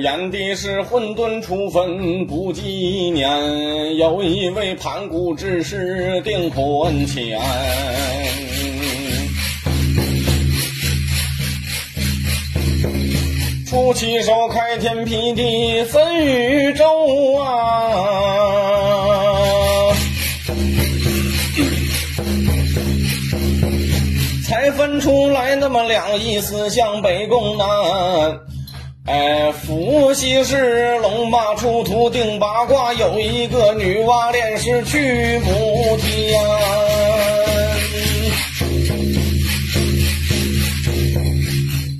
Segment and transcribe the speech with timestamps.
[0.00, 2.62] 演的是混沌初分不几
[3.10, 7.38] 年，有一位盘古之士定坤乾。
[13.66, 16.84] 出奇手开天辟地分宇宙
[17.36, 17.52] 啊，
[24.48, 27.66] 才分出来那么两仪四象北宫南。
[29.10, 36.40] 哎，伏羲氏龙马出土定八卦，有一个女娲炼石去不天。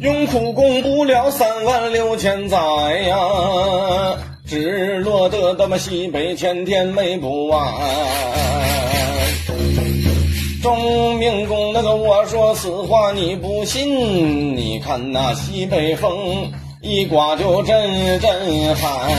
[0.00, 2.56] 用苦功不了三万六千载
[3.08, 3.18] 呀，
[4.46, 7.74] 只落得他妈西北千天美不完。
[10.62, 16.52] 钟明公那个我说此话你不信，你看那西北风
[16.82, 19.10] 一刮就阵阵寒。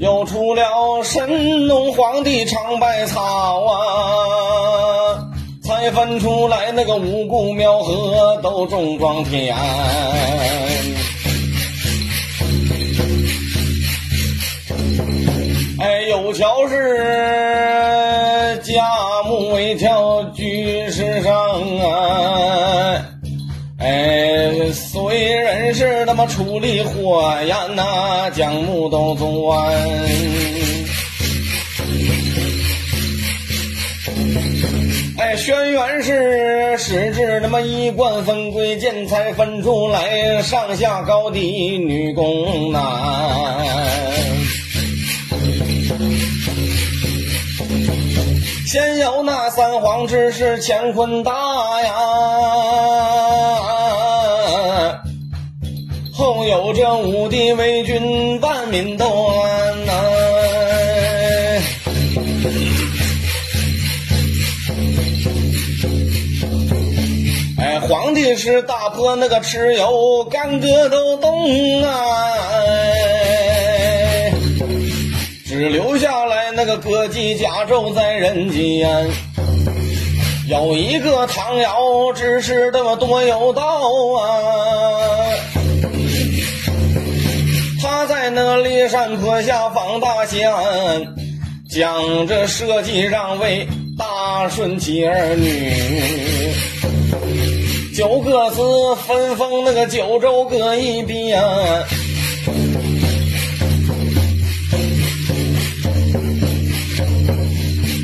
[0.00, 5.28] 又出了神农皇帝尝百草啊，
[5.62, 9.54] 才分出来那个五谷苗禾都种庄田。
[15.78, 16.76] 哎，有桥是
[18.62, 18.82] 家
[19.26, 20.71] 母为条居
[26.14, 29.72] 他妈处理火焰呐，将木都钻。
[35.16, 42.82] 哎，轩辕氏始制那么一贯分贵贱，才分出来上下高低女工男。
[48.66, 51.32] 先有那三皇之士乾坤大
[51.82, 51.92] 呀，
[56.72, 59.92] 后有这五帝为君万民都安呐。
[67.58, 71.90] 哎，皇帝是大破那个蚩尤，干戈都动啊。
[72.66, 74.32] 哎
[75.46, 78.88] 只留下来那个歌姬甲胄在人间。
[80.48, 83.62] 有一个唐尧，只是那么多有道
[84.18, 84.91] 啊。
[87.80, 90.50] 他在那骊山坡下放大仙，
[91.70, 93.66] 讲这社稷让位
[93.98, 95.72] 大顺其儿女。
[97.94, 98.62] 九个字
[99.06, 101.40] 分封那个九州各一边。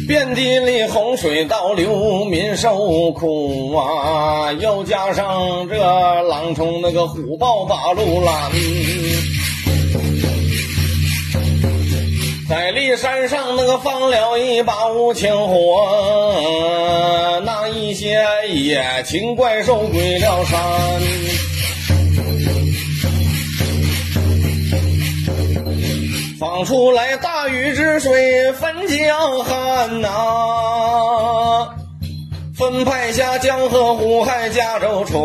[0.09, 4.51] 遍地里洪水倒流，民受苦啊！
[4.55, 5.77] 又加上这
[6.23, 8.51] 狼虫那个虎豹把路拦，
[12.49, 15.85] 在骊山上那个放了一把无情火，
[17.45, 20.59] 那一些野禽怪兽归了山。
[26.39, 30.09] 放出来大禹治水分江汉呐、
[32.57, 35.19] 分派下江河湖海加州川。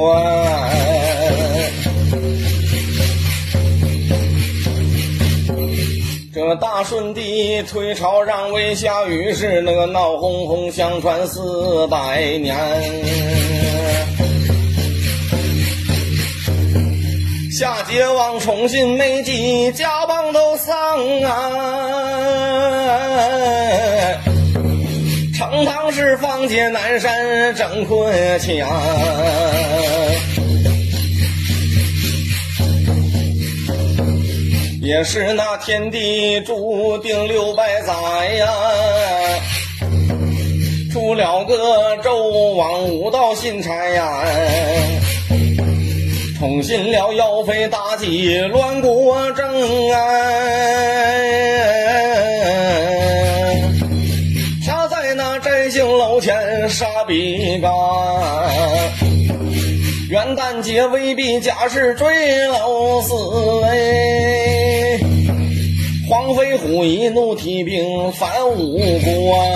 [6.33, 12.57] 这大顺帝退朝让位下禹是那个闹哄哄，相传四百年。
[17.55, 20.75] 夏桀王宠信美姬，家邦都丧
[21.21, 21.29] 啊！
[25.37, 28.67] 成汤是方解南山郑坤强，
[34.81, 37.93] 也是那天地注定六百载
[38.29, 38.47] 呀。
[40.91, 44.23] 出了个纣王无道信差呀。
[46.43, 49.45] 宠信了妖妃妲己，乱国政
[49.93, 50.01] 哎！
[54.65, 57.71] 他在那摘星楼前杀比干，
[60.09, 63.13] 元旦节未必假是坠楼死
[63.63, 64.99] 哎！
[66.09, 69.49] 黄飞虎一怒提兵反五关。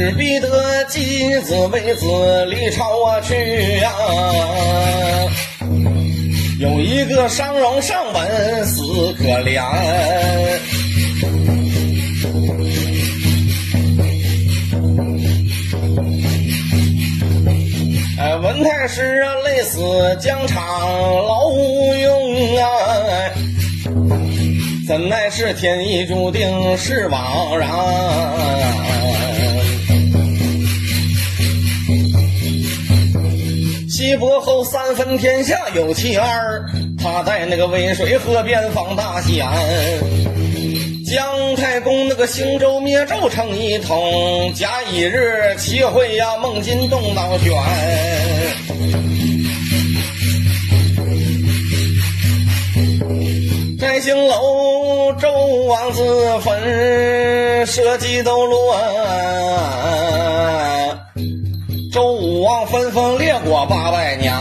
[0.00, 2.06] 只必得几子为子
[2.46, 3.34] 离巢啊，去
[3.84, 3.92] 啊，
[6.58, 9.60] 有一个商容上门死可怜。
[18.18, 20.64] 哎，文太师啊，累死疆场
[21.26, 22.64] 劳无用啊。
[24.88, 27.68] 怎奈是天意注定是枉然。
[34.00, 36.64] 西伯后三分天下有其二，
[36.98, 39.46] 他在那个渭水河边放大弦。
[41.06, 47.52] 姜太公那个兴周灭纣成一统，甲乙日齐会呀，孟津东道选。
[53.78, 55.30] 摘星楼，周
[55.66, 58.80] 王自焚，社稷都乱。
[62.50, 64.32] 周武王分封列国八百年。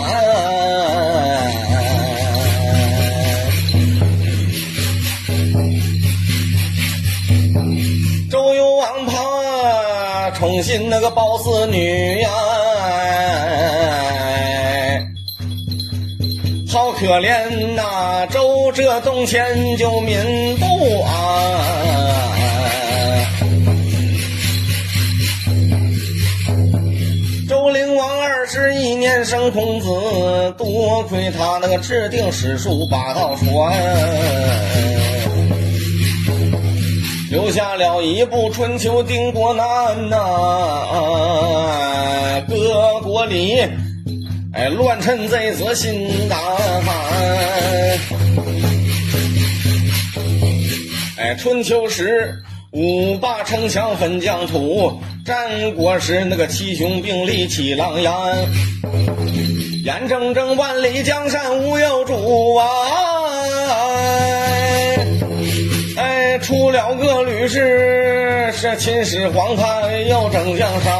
[8.32, 12.30] 周幽王怕宠信那个褒姒女呀，
[16.68, 18.26] 好可怜呐！
[18.32, 20.66] 周这东迁就民不
[21.04, 22.29] 安。
[28.62, 29.88] 十一年生孔子，
[30.58, 33.74] 多亏他那个制定史书把道传。
[37.32, 39.66] 留下了一部《春秋定国难》
[40.10, 40.18] 呐，
[42.50, 43.62] 各国里，
[44.52, 46.94] 哎，乱臣贼子心胆寒。
[51.18, 52.36] 哎，春秋时
[52.74, 58.12] 五霸城墙分疆土，战国时那个七雄并立起狼烟，
[59.86, 62.66] 眼睁睁万里江山无有主啊！
[65.98, 70.92] 哎出了个吕氏，是秦始皇他要争江山。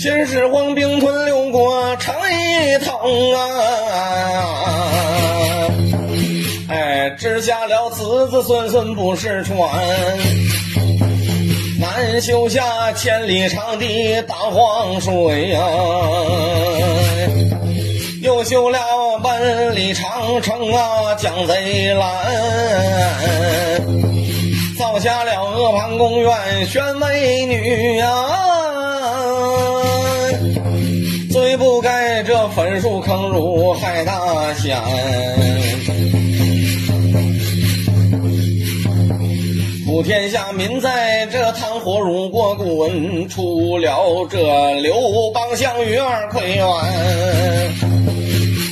[0.00, 4.77] 秦始皇兵吞六国，成一统啊！
[7.18, 9.58] 哎，只下了子子孙孙不失传，
[11.80, 15.60] 难修下千里长堤大黄水呀！
[18.22, 18.78] 又修了
[19.22, 22.06] 万里长城啊，将贼拦；
[24.78, 28.06] 造下了阿房宫苑，选美女呀。
[31.32, 34.76] 最不该这焚书坑儒害大仙。
[40.02, 44.94] 天下民在这炭火如锅滚，出了这刘
[45.32, 46.66] 邦、项羽二奎元。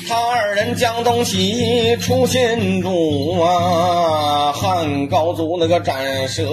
[0.08, 6.44] 他二人江东西出新主啊，汉高祖那个斩蛇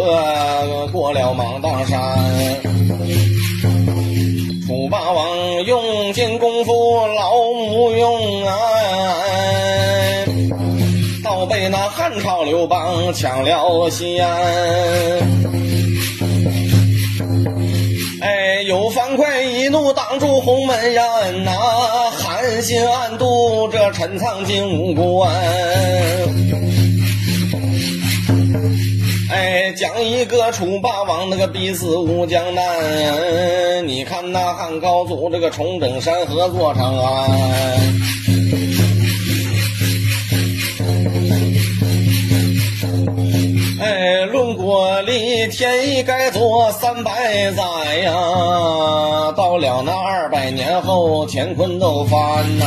[0.91, 1.99] 过了芒砀山，
[12.53, 14.31] 刘邦抢了西安。
[18.21, 21.51] 哎，有樊哙一怒挡住鸿门宴呐，
[22.11, 25.33] 寒心暗度这陈仓进五关。
[29.31, 37.31] 哎，讲一个楚霸王那个逼死乌江南，你看那汉高祖这个重整山河做长安。
[44.55, 47.63] 国力，天意该做三百载
[48.03, 48.11] 呀！
[49.35, 52.65] 到了那二百年后，乾坤都翻呐！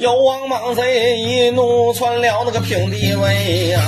[0.00, 3.80] 有王莽贼一怒篡了那个平地位呀！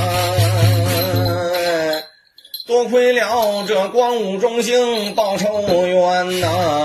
[2.67, 6.84] 多亏了这光武中兴报仇冤呐！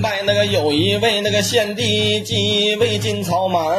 [0.00, 3.78] 拜，那个有一位那个献帝即位进曹瞒，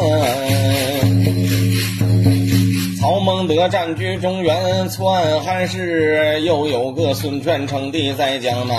[2.99, 8.77] 曹孟德占据中原，篡汉室，又有个孙权称帝在江南。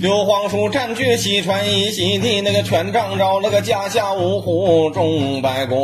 [0.00, 5.82] 刘皇叔占据西川一席地，那个权杖着那个家下五虎众百官。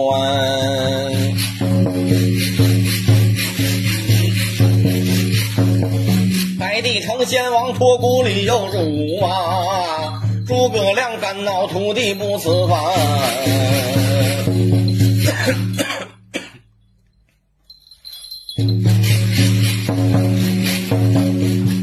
[7.79, 12.77] 托孤里有主啊，诸葛亮肝脑涂地不辞饭。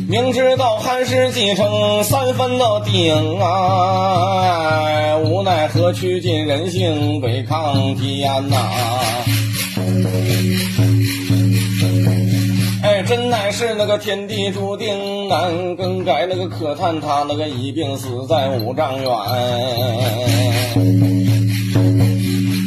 [0.10, 8.58] 明知道汉室继承三分的顶啊，无奈何屈尽人性对抗天呐。
[12.86, 19.10] 哎，真乃是那个天地注定难更改，那个可叹他那个一病死在五丈原。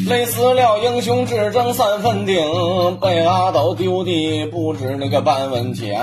[0.09, 2.37] 累死了英雄只争三分顶，
[3.01, 5.97] 被阿斗丢的不止那个半文钱。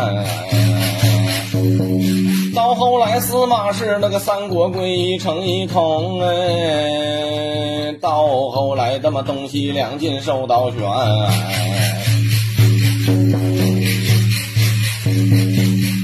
[2.55, 10.79] 到后来司马氏那个三国归一成一统，哎，到后来他妈东西两晋受到悬。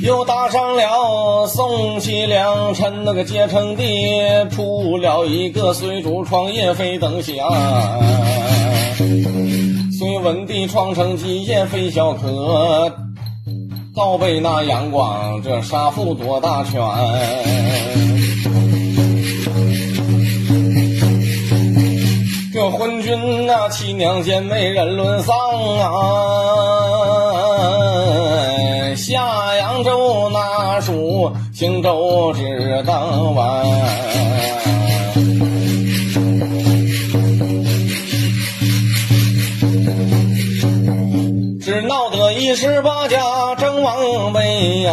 [0.04, 7.46] 又打上了宋齐梁陈那个结成的，出了一个随主创业非等闲。
[10.00, 12.92] 隋文帝创成基业非小可，
[13.96, 16.82] 倒被那杨广这杀父夺大权。
[22.54, 25.36] 这昏君那七娘见没人论丧
[25.80, 25.88] 啊，
[31.62, 33.64] 荆州只当晚，
[41.62, 44.92] 只闹得一十八家争王位呀，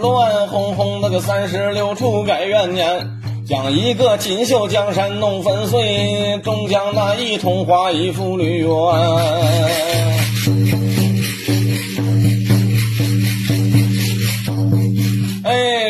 [0.00, 3.06] 乱哄哄那个三十六处改元年。
[3.46, 8.70] 将一个锦绣江山弄粉碎，终将那一统化一副绿园。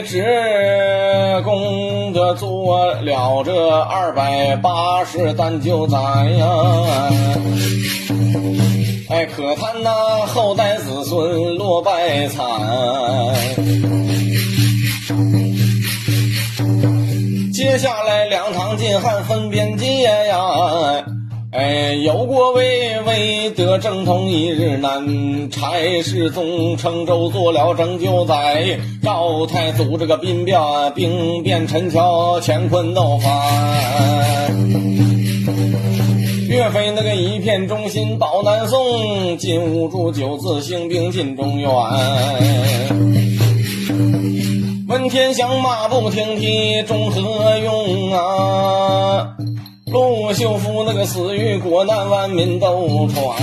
[0.03, 0.25] 职
[1.45, 6.47] 工的做了这二百八十担酒载呀！
[9.11, 9.91] 哎，可叹那
[10.27, 12.45] 后代子孙落败惨。
[17.53, 20.39] 接下来两唐晋汉分边界呀，
[21.55, 25.49] 哎，有国为为得正统一日难。
[25.53, 30.61] 柴世宗乘舟做了拯救载，赵太祖这个兵变
[30.97, 34.53] 兵变陈桥乾坤闹翻。
[36.49, 41.71] 岳飞那个一片忠心保南宋，金兀术九字兴兵进中原。
[44.89, 49.34] 问天祥，马不停蹄，终何用啊？
[49.95, 53.39] 陆秀夫那个死于国难，万民都传。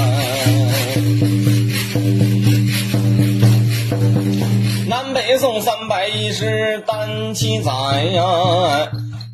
[4.85, 7.71] 南北宋三百一十单七载
[8.13, 8.21] 呀，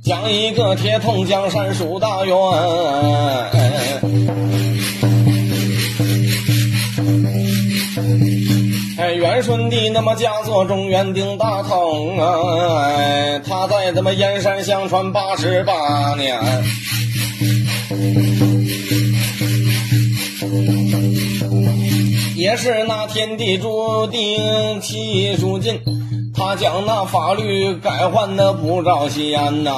[0.04, 2.38] 将一个铁桶江山数大元。
[9.00, 16.40] 哎，元顺帝那么驾作中原定大统啊，他在他妈燕山相传八十八年，
[22.38, 25.80] 也是那天地注定气数尽，
[26.36, 29.74] 他将那法律改换的不着先呐。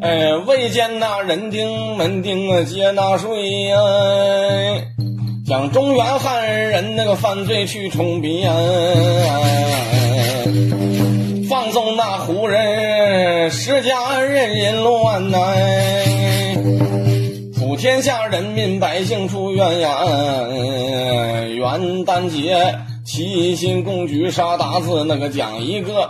[0.00, 3.76] 哎，未见那人丁门丁啊接纳税呀，
[5.46, 8.52] 将中原汉人那个犯罪去充边，
[10.42, 10.43] 放
[11.92, 15.38] 那胡人施家人人乱呐，
[17.54, 19.88] 普天下人民百姓出怨言，
[21.56, 22.74] 元旦节
[23.04, 26.08] 齐心共举杀大字那个讲一个。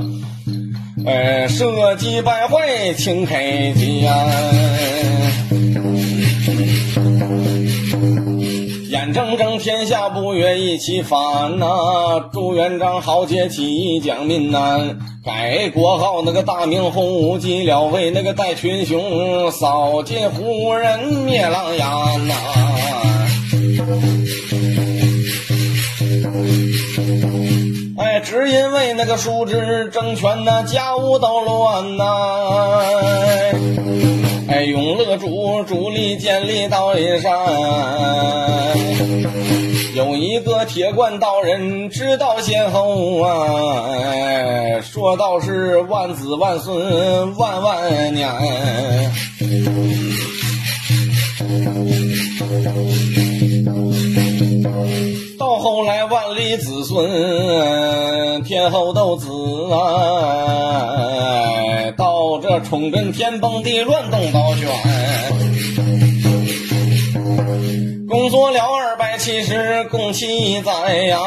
[1.07, 4.27] 呃，社稷百会请开家，
[9.05, 11.67] 眼睁睁天下不愿一起反呐！
[12.33, 21.87] 朱元璋豪杰起义将民难，改国号那个大明洪武，继了为那个带群雄扫尽胡人灭狼烟
[22.27, 22.35] 呐！
[27.99, 32.05] 哎，只因为那个叔侄争权呐，家务都乱呐。
[34.67, 37.33] 永乐主主力建立道一山，
[39.95, 44.81] 有一个铁冠道人知道先后啊。
[44.83, 48.29] 说道是万子万孙万万年。
[55.39, 59.29] 到后来万里子孙，天后都子
[59.73, 61.54] 啊！
[62.65, 64.69] 到这冲震天崩地乱东倒旋，
[68.09, 71.19] 工作了二百七十共七载呀，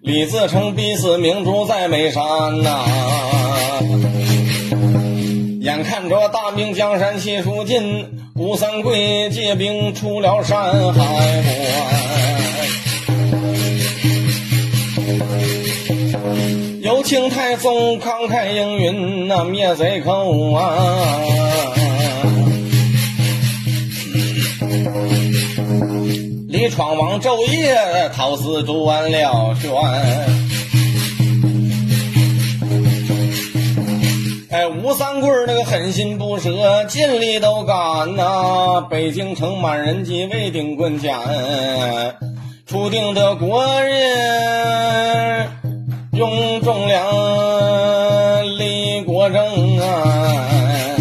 [0.00, 2.84] 李自成逼死明珠在眉山呐。
[5.60, 12.37] 眼看着大明江山气数尽，吴三桂借兵出了山海关。
[16.88, 21.20] 有请太宗慷慨应允，那灭贼寇啊！
[26.48, 27.76] 李闯王昼夜
[28.16, 29.70] 讨死断了悬。
[34.50, 38.80] 哎，吴三桂那个狠心不舍，尽力都干呐！
[38.88, 41.14] 北京城满人饥，未定棍前，
[42.66, 45.50] 初定的国人
[46.18, 46.98] 用重量
[48.58, 50.96] 立国政啊！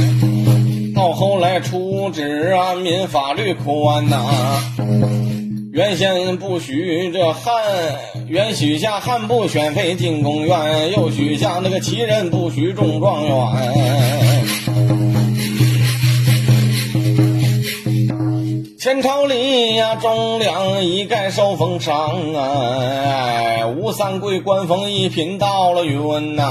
[0.95, 4.24] 到后来出旨安民法律宽呐。
[5.74, 7.51] 原先不许这汉，
[8.27, 13.36] 原许下汉不选妃进宫院，又许下那个奇人不许中状元。
[18.88, 23.67] 前朝里呀，忠良一概受封赏啊！
[23.67, 26.48] 吴三桂官封一品到了云南。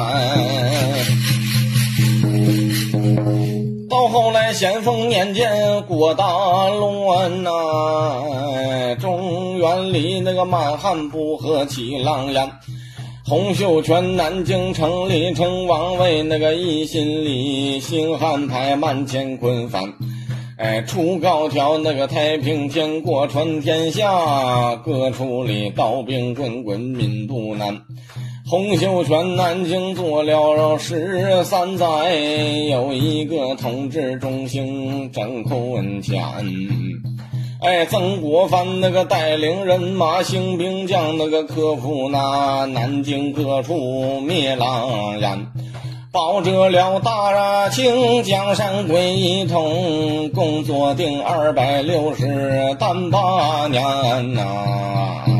[3.88, 7.52] 到后来，咸丰年间，国大乱呐，
[9.00, 12.50] 中原里那个满汉不和气狼烟，
[13.24, 19.94] 洪秀全南京城里称王位，那个一心里兴汉派满乾坤翻，
[20.58, 27.82] 哎，出高桥那个太平天国传天下，各处里刀兵滚滚民不难。
[28.48, 32.14] 洪秀全南京做了十三载，
[32.70, 36.46] 有一个统治中心真坤乾。
[37.60, 45.46] 哎，曾国藩那个带领人马行兵将那个克服那南京各处灭狼烟，
[46.16, 55.35] 保着了大清江山归一统，共坐定二百六十单八年呐。